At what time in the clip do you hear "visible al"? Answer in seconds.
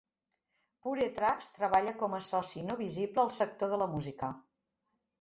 2.83-3.33